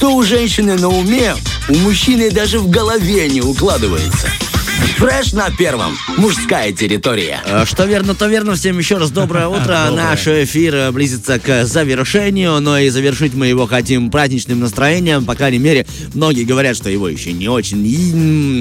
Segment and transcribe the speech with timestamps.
[0.00, 1.36] Что у женщины на уме,
[1.68, 4.28] у мужчины даже в голове не укладывается.
[5.00, 5.96] Фреш на первом.
[6.18, 7.40] Мужская территория.
[7.46, 8.54] Э, Что верно, то верно.
[8.54, 9.88] Всем еще раз доброе утро.
[9.90, 15.24] Наш эфир э, близится к завершению, но и завершить мы его хотим праздничным настроением.
[15.24, 17.78] По крайней мере, многие говорят, что его еще не очень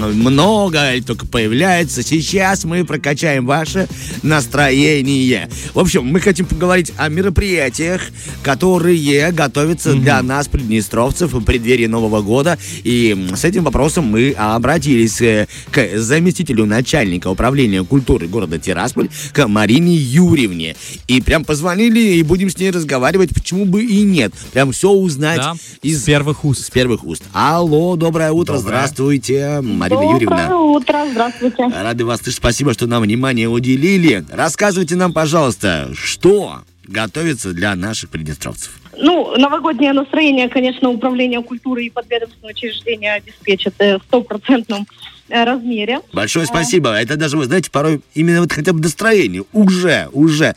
[0.00, 2.02] много, или только появляется.
[2.02, 3.86] Сейчас мы прокачаем ваше
[4.22, 5.50] настроение.
[5.74, 8.00] В общем, мы хотим поговорить о мероприятиях,
[8.42, 12.56] которые готовятся для нас, приднестровцев, в преддверии Нового года.
[12.84, 19.46] И с этим вопросом мы обратились э, к заместителю начальника управления культуры города Тирасполь, к
[19.48, 20.76] Марине Юрьевне.
[21.08, 24.32] И прям позвонили, и будем с ней разговаривать, почему бы и нет.
[24.52, 26.66] Прям все узнать Да, из с первых уст.
[26.66, 27.22] с первых уст.
[27.32, 28.62] Алло, доброе утро, Доброе.
[28.68, 30.56] здравствуйте, Марина Доброе Юрьевна.
[30.56, 31.66] утро, здравствуйте.
[31.68, 34.24] Рады вас слышать, спасибо, что нам внимание уделили.
[34.30, 38.72] Рассказывайте нам, пожалуйста, что готовится для наших приднестровцев.
[38.98, 46.00] Ну, новогоднее настроение, конечно, Управление культуры и подведомственное учреждение обеспечит в стопроцентном э, размере.
[46.12, 46.90] Большое спасибо.
[46.90, 49.44] Это даже, вы знаете, порой именно вот хотя бы настроение.
[49.52, 50.54] Уже, уже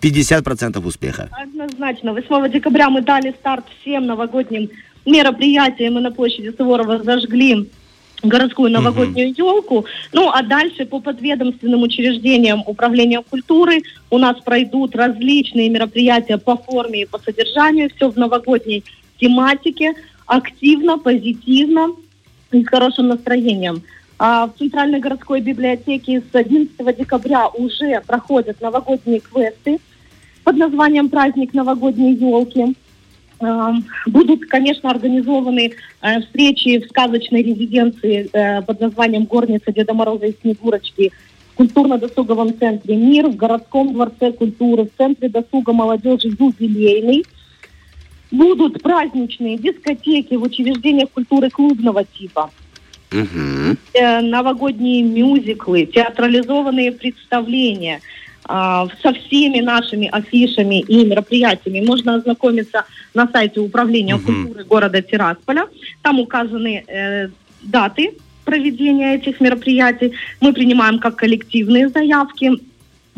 [0.00, 1.28] 50% успеха.
[1.32, 2.12] Однозначно.
[2.12, 4.70] 8 декабря мы дали старт всем новогодним
[5.06, 5.94] мероприятиям.
[5.94, 7.68] Мы на площади Суворова зажгли
[8.22, 9.86] городскую новогоднюю елку.
[10.12, 17.02] Ну, а дальше по подведомственным учреждениям Управления культуры у нас пройдут различные мероприятия по форме
[17.02, 17.90] и по содержанию.
[17.94, 18.84] Все в новогодней
[19.18, 19.94] тематике.
[20.26, 21.88] Активно, позитивно
[22.52, 23.82] и с хорошим настроением.
[24.18, 29.78] А в Центральной городской библиотеке с 11 декабря уже проходят новогодние квесты
[30.42, 32.74] под названием «Праздник новогодней елки».
[33.40, 40.26] Эм, Будут, конечно, организованы э, встречи в сказочной резиденции э, под названием «Горница Деда Мороза
[40.26, 41.12] и Снегурочки»
[41.52, 47.24] в культурно-досуговом центре «Мир», в городском дворце культуры, в центре досуга молодежи «Юбилейный».
[48.32, 52.50] Будут праздничные дискотеки в учреждениях культуры клубного типа
[53.10, 58.00] Э, новогодние мюзиклы, театрализованные представления
[58.50, 61.84] а, со всеми нашими афишами и мероприятиями.
[61.84, 62.84] Можно ознакомиться
[63.14, 64.24] на сайте Управления Мгм.
[64.24, 65.66] культуры города Тирасполя.
[66.02, 67.28] Там указаны э,
[67.62, 68.12] даты
[68.44, 70.12] проведения этих мероприятий.
[70.40, 72.52] Мы принимаем как коллективные заявки,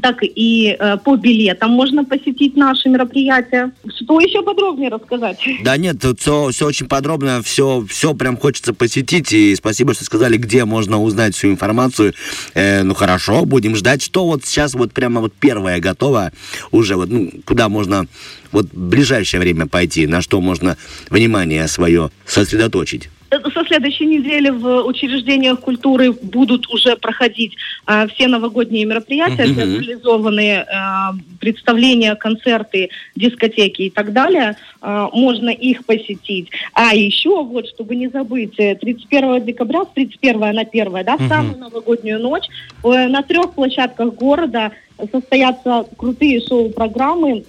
[0.00, 3.72] так и э, по билетам можно посетить наши мероприятия.
[4.02, 5.38] Что еще подробнее рассказать?
[5.64, 9.32] Да нет, тут все, все очень подробно, все, все прям хочется посетить.
[9.32, 12.14] И спасибо, что сказали, где можно узнать всю информацию.
[12.54, 14.02] Э, ну хорошо, будем ждать.
[14.02, 16.32] Что вот сейчас вот прямо вот первое готово
[16.70, 18.06] уже, вот, ну, куда можно
[18.52, 20.76] вот в ближайшее время пойти, на что можно
[21.10, 23.10] внимание свое сосредоточить.
[23.30, 27.56] Со следующей недели в учреждениях культуры будут уже проходить
[27.86, 34.56] э, все новогодние мероприятия, театрализованные э, представления, концерты, дискотеки и так далее.
[34.80, 36.50] Э, можно их посетить.
[36.72, 41.28] А еще, вот, чтобы не забыть, э, 31 декабря, с 31 на 1, да, в
[41.28, 42.48] самую новогоднюю ночь,
[42.82, 44.72] э, на трех площадках города
[45.12, 47.44] состоятся крутые шоу-программы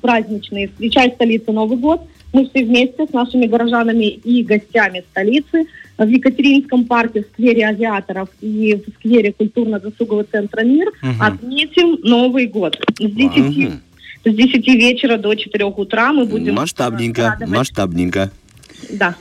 [0.00, 2.02] праздничные «Встречай столицу Новый год».
[2.32, 5.64] Мы все вместе с нашими горожанами и гостями столицы
[5.98, 11.20] в Екатеринском парке, в сквере авиаторов и в сквере культурно-досугового центра «Мир» Мгм.
[11.22, 12.76] отметим Новый год.
[12.98, 13.80] С 10, Мгм.
[14.24, 16.54] с 10 вечера до 4 утра мы будем...
[16.54, 18.30] Масштабненько, радовать- масштабненько.
[18.90, 19.14] Да.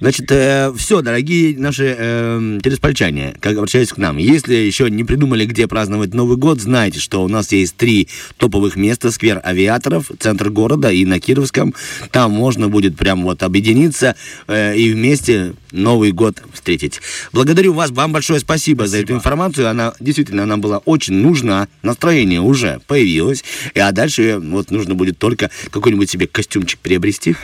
[0.00, 0.30] Значит,
[0.76, 6.14] все, дорогие наши э, телеспольчане, как обращаюсь к нам, если еще не придумали, где праздновать
[6.14, 9.10] Новый год, знайте, что у нас есть три топовых места.
[9.10, 11.74] Сквер авиаторов, центр города и на Кировском.
[12.12, 14.14] Там можно будет прям вот объединиться
[14.46, 17.00] э, и вместе Новый год встретить.
[17.32, 19.68] Благодарю вас, вам большое спасибо, за эту информацию.
[19.68, 21.68] Она действительно нам была очень нужна.
[21.82, 23.44] Настроение уже появилось.
[23.74, 27.36] И, а дальше вот нужно будет только какой-нибудь себе костюмчик приобрести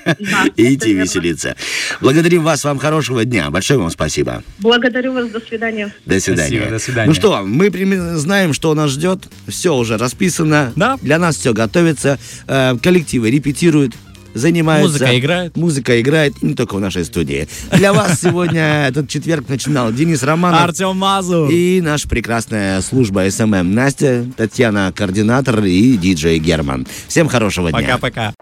[0.56, 1.56] и идти веселиться.
[2.00, 3.50] Благодарим вас, вам хорошего дня.
[3.50, 4.42] Большое вам спасибо.
[4.58, 5.92] Благодарю вас, до свидания.
[6.06, 6.48] До свидания.
[6.48, 7.08] Спасибо, до свидания.
[7.08, 9.28] Ну что, мы знаем, что нас ждет.
[9.48, 10.72] Все уже расписано.
[10.76, 10.98] Да.
[11.02, 12.18] Для нас все готовится.
[12.46, 13.94] Э, коллективы репетируют.
[14.34, 14.92] Занимаются.
[14.92, 15.56] Музыка играет.
[15.56, 17.48] Музыка играет, и не только в нашей студии.
[17.72, 20.60] Для вас сегодня этот четверг начинал Денис Романов.
[20.60, 21.50] Артем Мазур.
[21.50, 26.86] И наша прекрасная служба СММ Настя, Татьяна, координатор и диджей Герман.
[27.08, 27.80] Всем хорошего дня.
[27.80, 28.34] Пока-пока.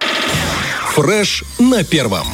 [0.94, 2.26] Фреш на первом.